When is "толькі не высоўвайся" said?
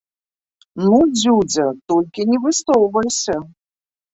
1.93-3.37